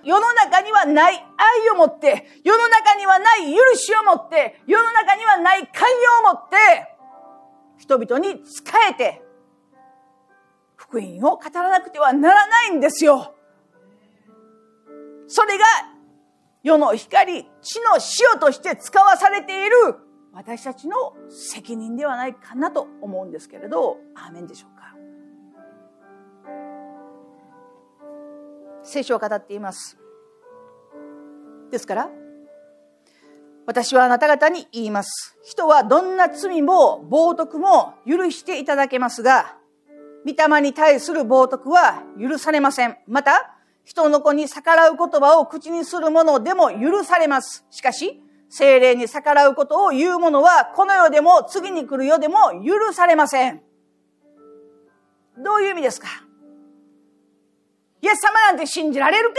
[0.03, 6.57] 世の中にはない愛を持って、世の中にはない許しを持って、世の中にはない寛容を持って、
[7.77, 9.21] 人々に仕えて、
[10.75, 13.35] 福音を語らなくてはならないんですよ。
[15.27, 15.65] それが
[16.63, 17.99] 世の光、地の
[18.33, 19.75] 塩として使わされている
[20.33, 24.80] 私たちの責任ではないかなと思うんですけれど、アーメンでしょうか？
[28.83, 29.97] 聖書を語っています。
[31.71, 32.09] ですから、
[33.65, 35.37] 私はあなた方に言います。
[35.43, 39.55] 人はどんな罪も冒涜も許していただけますが、
[40.25, 42.97] 御霊に対する冒涜は許されません。
[43.07, 47.65] また、人の子に逆らう言葉を口にするものでも許されます。
[47.69, 53.61] しかし、精霊に逆らうことを言う者は、この世でも次に来る世でも許されません。
[55.37, 56.07] どういう意味ですか？
[58.01, 59.35] イエス様なんて信じられるか？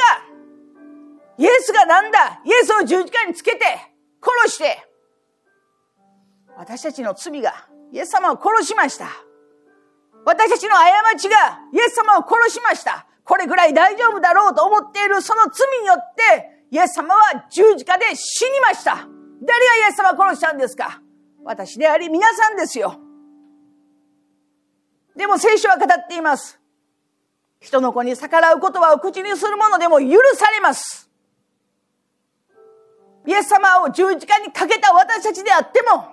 [1.38, 2.40] イエスがなんだ？
[2.44, 3.64] イエスを十字架につけて、
[4.22, 4.78] 殺して、
[6.56, 7.52] 私たちの罪が
[7.92, 9.06] イエス様を殺しました。
[10.24, 11.36] 私たちの過ちが
[11.72, 13.06] イエス様を殺しました。
[13.24, 18.94] これぐらい大丈夫だろうと思っているその罪によって、イエス様は十字架で死にました。
[18.94, 21.00] 誰がイエス様を殺したんですか？
[21.44, 23.00] 私であり皆さんですよ。
[25.16, 26.60] でも聖書は語っています。
[27.62, 31.08] 人の子に逆らう言葉を口にするものでも許されます。
[33.24, 36.04] イエス様を十字架にかけた私たちであっても、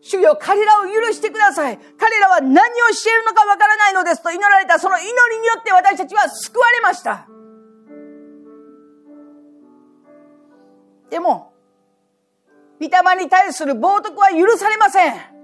[0.00, 1.78] 主よ、彼らを許してください。
[1.98, 7.26] 彼らは何をしているのかわからないのですと祈られたその祈りによって私たちは救われました。
[11.10, 11.52] でも、
[12.80, 15.37] 御霊に対する冒涜は許されません。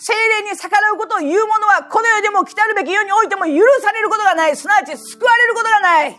[0.00, 4.56] 精霊に逆らうことを言う者は、この世でも来たるべき世においても許されることがない。
[4.56, 6.16] すなわち救われることがない。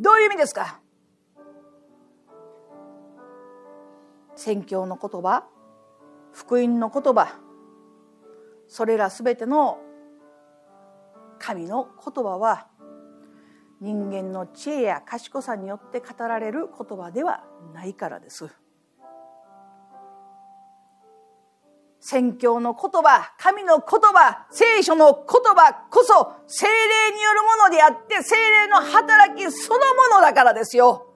[0.00, 0.80] どういう意味ですか？
[4.34, 5.44] 宣教の言葉
[6.32, 7.38] 福音の言葉
[8.66, 9.78] それらすべての
[11.38, 12.66] 神の言葉は
[13.80, 18.48] 人間の知恵や賢さによって語られる言葉ではないからです。
[22.00, 31.14] 宣教の言葉、神の言葉、聖書の言葉こそ精霊によるものであって精霊の働きそのものだからですよ。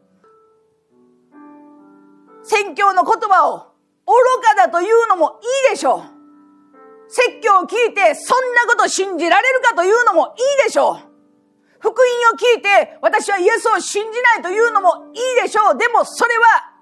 [2.43, 3.73] 宣教の言葉を
[4.07, 6.03] 愚かだというのもいいでしょう。
[7.09, 11.15] 説教を聞いてそんなこと信じられるかというのもいいでしょう。
[11.79, 15.79] 福音を聞いて私はイエスを信じないというのもいいでしょう。
[15.79, 16.74] でもそれは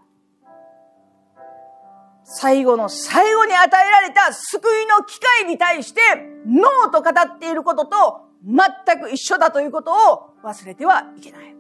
[2.35, 6.01] 最後の最後に与えられた救いの機会に対して
[6.47, 11.55] ノーと語っていることと全く一緒だということを忘れてはいけない。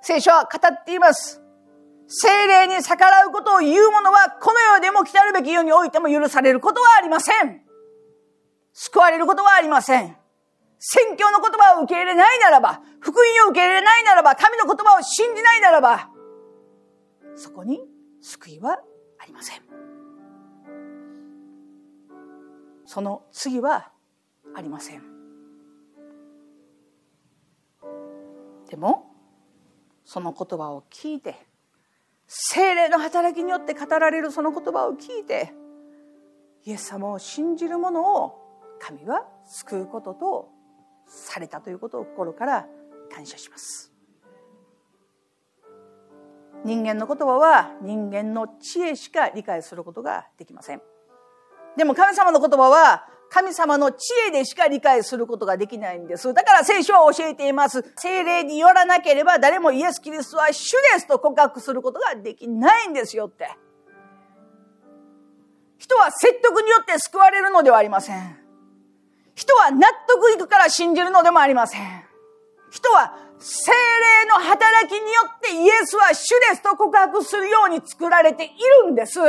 [0.00, 1.42] 聖書は語っています。
[2.06, 7.62] 精霊に逆らうことを言う者は、この世でも来たるべき世においても許されることはありません。
[8.72, 10.16] 救われることはありません。
[10.78, 16.10] 宣教の言葉を受け入れないならば、福音を受け入れないならば、神の言葉を信じないならば、
[17.36, 17.93] そこに
[18.24, 18.80] 救いは
[19.18, 19.60] ありません。
[22.86, 23.90] その次は
[24.54, 25.02] ありません。
[28.70, 29.10] でも、
[30.04, 31.36] その言葉を聞いて、
[32.26, 35.52] 精霊の働きによって語られるその言葉を聞いて
[36.64, 38.40] イエス様を信じる者を
[38.80, 40.48] 神は救うことと
[41.06, 42.66] されたということを心から
[43.14, 43.93] 感謝します
[46.64, 50.82] 人間の言葉は人間の知恵しか理解することができません
[51.76, 56.32] でも神様の言葉は神様の知恵でしか理解することができないんです。
[56.32, 57.84] だから聖書は教えています。
[57.96, 63.50] 精霊によらなければ誰もイエス・キリストは主ですと告白することができないんですよって。
[65.78, 68.38] 人は説得によって救われるのではありません。
[69.34, 72.04] 人は納得いくから信じるのでもありません。
[72.70, 73.16] 人は
[73.46, 78.48] 精霊の働きによってイエスは主ですと告白するように作られてい
[78.86, 79.20] るんです。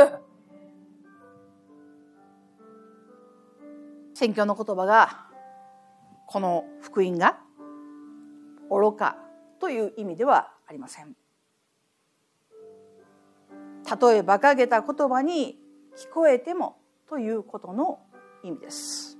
[4.13, 5.27] 宣教の言葉が
[6.27, 7.39] この福音が
[8.71, 9.17] 愚か
[9.59, 11.13] という意味ではありません。
[13.85, 15.59] たとえ馬鹿げた言葉に
[15.97, 16.77] 聞こえても
[17.09, 17.99] ということの
[18.43, 19.14] 意味です。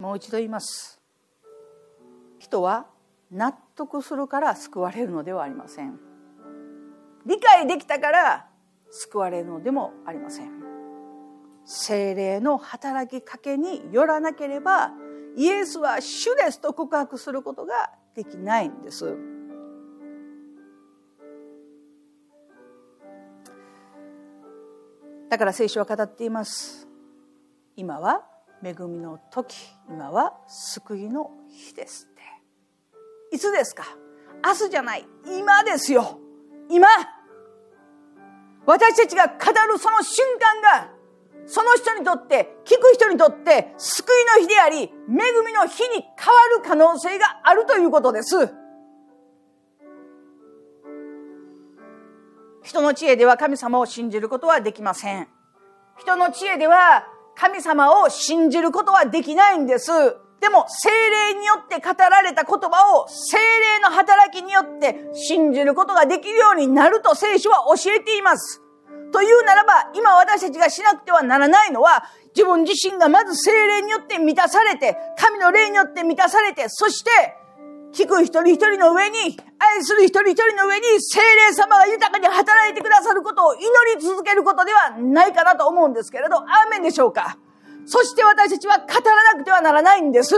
[0.00, 1.00] もう一度言います。
[2.40, 2.86] 人は
[3.30, 6.10] 納得するから救われるのではありません。
[7.26, 8.46] 理解できたから
[8.90, 10.50] 救われるのでもありません
[11.64, 14.92] 精霊の働きかけによらなければ
[15.36, 19.16] イエスは主ですと告白することができないんです。
[25.28, 26.88] だから聖書は語っています。
[27.76, 28.26] 今は
[28.62, 29.56] 恵みの時、
[29.88, 32.22] 今は救いの日ですって。
[33.36, 33.84] いつですか？
[34.44, 35.06] 明日じゃない。
[35.24, 36.18] 今ですよ。
[36.68, 36.86] 今
[38.66, 39.34] 私たちが語
[39.72, 40.90] るその瞬間が
[41.46, 44.88] その人にとって、聞く人にとって、救いの日であり、恵
[45.44, 48.36] みの日に変わる可能性があるということです。
[52.62, 55.28] 人の知恵では神様を信じることはできません。
[55.98, 57.06] 人の知恵では
[57.40, 59.90] 神様を信じることはできないんです。
[60.40, 68.60] でも、精霊によって語られた言葉を精霊の働きによって信じることができるようになると聖書は教えています。
[69.10, 72.04] というならば、今私たちがしなくてはならないのは、
[72.36, 77.10] 自分自身がまず精霊によって満たされて、神の霊によって満たされて、そして、
[77.92, 83.62] 聞く一人一人の上に、愛する一人一人の上に、精霊様が豊かに働いてくださることを祈
[83.96, 87.38] り続けることではないかなと思うんですけれど、アーメンでしょうか？
[87.86, 90.34] そして私たちは語らなくてはならないんです。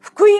[0.00, 0.38] 福音を、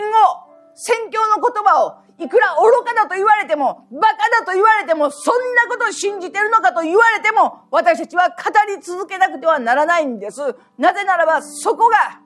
[0.75, 8.35] 宣教の言葉をいくら愚かだと言われても、馬鹿だと言われても、そんなことを信じてるのかと言われても、私たちは語
[8.67, 10.41] り続けなくてはならないんです。
[10.77, 12.21] なぜならば、そこが、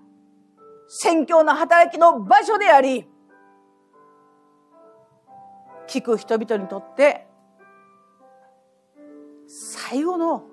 [0.88, 3.08] 宣教の働きの場所であり、
[5.88, 7.28] 聞く人々にとって、
[9.48, 10.44] 最後の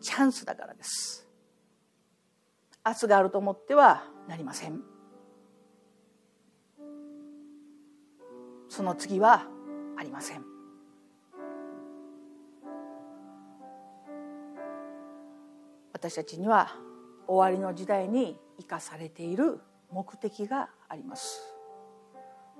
[0.00, 1.28] チャンスだからです。
[2.86, 4.82] 明日があると思ってはなりません。
[8.70, 9.46] その次は
[9.98, 10.44] ありません
[15.92, 16.70] 私たちには
[17.26, 21.40] 終わりの時代に生かされている目的があります。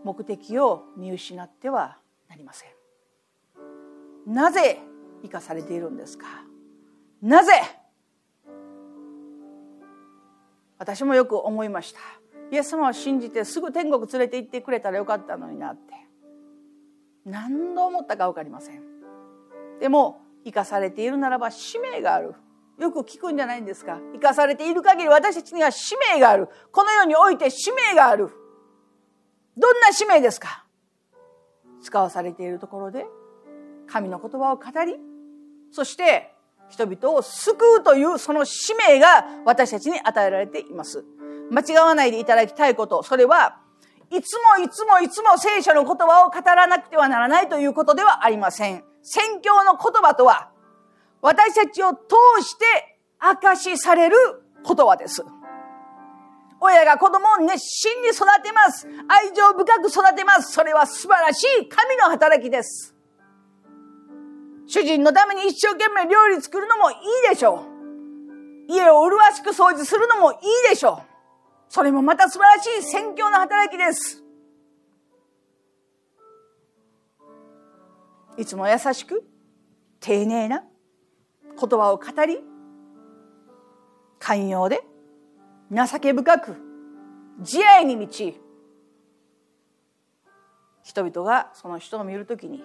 [0.03, 1.99] 目的を見失っては
[2.29, 2.71] なりません。
[4.27, 4.79] なぜ
[5.23, 6.27] 生かされているんですか？
[7.21, 7.53] なぜ？
[10.79, 12.01] 私もよく思いました。
[12.51, 15.93] イエス様を信じてすぐ天国連れて行ってくれたらよかったのになって。
[17.27, 18.83] 何度思ったか分かりません。
[19.79, 22.35] でも生かされているならば使命がある。
[22.81, 23.99] よく聞くんじゃないんですか？
[24.15, 26.49] 生かされている限り私たちには使命がある。
[26.73, 28.31] この世において使命がある。
[29.57, 30.65] どんな使命ですか？
[31.83, 33.05] 使わされているところで
[33.87, 34.97] 神の言葉を語り
[35.73, 36.33] そして
[36.71, 41.05] 人々を救うというその使命が私たちに与えられています。
[41.51, 43.59] 間違わないでいただきたいこと、それは、
[44.09, 48.85] いつもいつもいつも聖書の言葉を語らなくてはならないということではありません。
[49.03, 50.50] 宣教の言葉とは、
[51.23, 51.99] 私たちを通
[52.43, 52.65] して
[53.23, 54.17] 明かしされる
[54.67, 55.25] 言葉です。
[56.61, 58.87] 親が子供を熱心に育てます。
[59.09, 60.53] 愛情深く育てます。
[60.53, 62.95] それは素晴らしい神の働きです。
[64.67, 66.97] 主人のために一生懸命料理作るのもいい
[67.31, 67.65] でしょ
[68.69, 68.73] う。
[68.73, 71.11] 家を麗しく掃除するのもいいでしょう。
[71.69, 74.23] それもまた素晴らしい宣教の働きです。
[78.37, 79.25] いつも優しく、
[79.99, 80.65] 丁寧な
[81.59, 82.39] 言葉を語り、
[84.19, 84.83] 寛容で、
[85.71, 86.57] 情け深く、
[87.41, 88.41] 慈愛に満ち、
[90.83, 92.63] 人々がその人を見るときに、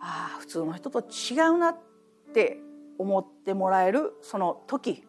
[0.00, 1.78] ああ、普通の人と違うなっ
[2.32, 2.58] て
[2.98, 5.04] 思ってもらえるその時、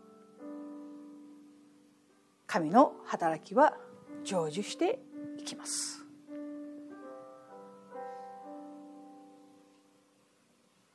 [2.47, 3.77] 神の働きは
[4.23, 4.99] 成就して
[5.39, 6.02] いきます。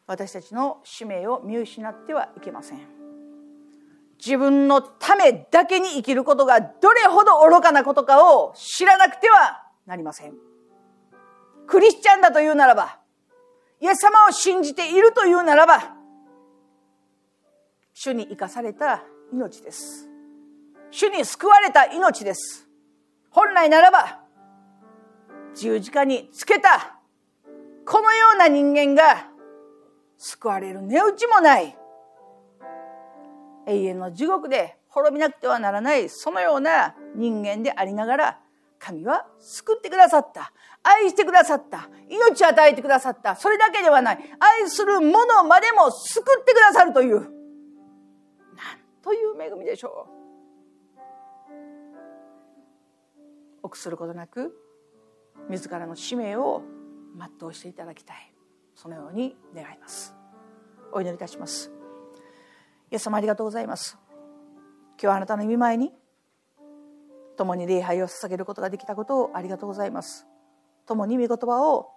[0.08, 2.80] 私たちの使命を見失ってはいけません。
[4.18, 10.34] 自分のためだけに生きることがどれほど愚かなことかを知らなくてはなりません。
[11.68, 12.98] クリスチャンだというならば
[13.80, 15.94] イエス様を信じているというならば
[17.92, 20.08] 主に生かされた命です。
[20.90, 22.66] 主に救われた命です。
[23.28, 24.20] 本来ならば、
[25.54, 26.98] 十字架につけた、
[27.84, 29.28] このような人間が
[30.18, 31.76] 救われる値打ちもない、
[33.66, 38.40] 永遠の地獄で滅びなくてはならない、そのような人間でありながら、
[38.78, 40.52] 神は救ってくださった。
[40.82, 41.88] 愛してくださった。
[42.08, 43.36] 命与えてくださった。
[43.36, 44.18] それだけではない。
[44.38, 47.20] 愛する者までも救ってくださるという。
[47.20, 47.28] なん
[49.02, 50.18] という恵みでしょう。
[53.64, 54.56] 臆することなく
[55.48, 56.62] 自らの使命を
[57.18, 58.32] 全うしていただきたい
[58.78, 60.14] そのように願います。
[60.92, 61.72] お祈りいたします。
[62.92, 63.98] イエス様ありがとうございます。
[65.02, 65.90] 今日あなたの見舞いに
[67.36, 70.28] 共に礼拝を捧げることができたことをありがとうございます。
[70.86, 71.88] 共に御言葉を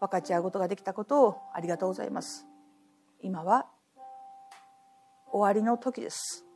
[0.00, 2.46] 分かち合うことができたことをありがとうございます。
[3.20, 3.66] 今は
[5.30, 6.46] 終わりの時です。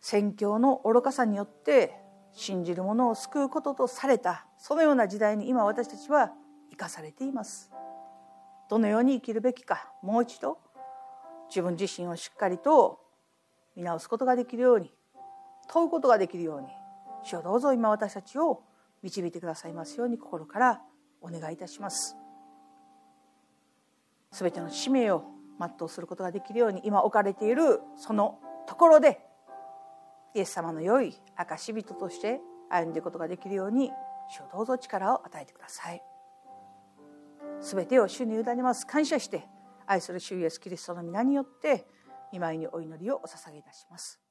[0.00, 1.94] 宣教の愚かさによって
[2.32, 6.32] 信じる者を救うこととされたそのような時代に今私たちは
[6.74, 7.70] 生かされています。
[8.68, 10.58] どのように生きるべきかもう一度
[11.48, 13.00] 自分自身をしっかりと
[13.76, 14.90] 見直すことができるように
[15.68, 16.68] 問うことができるように
[17.22, 18.62] 主をどうぞ今私たちを
[19.02, 20.82] 導いてくださいますように心から
[21.20, 22.16] お願いいたします。
[24.32, 25.24] すべての使命を
[25.60, 29.20] 全うすることができるように今置かれているそのところで
[30.34, 33.92] イエス様の良い証人として歩んでいくことができるように
[34.28, 36.02] 主をどうぞ力を与えてください。
[37.64, 38.86] すべてを主に委ねます。
[38.86, 39.42] 感謝して
[39.86, 41.86] 愛する主イエスキリストの皆によって
[42.30, 44.23] 見舞いにお祈りをお捧げいたします。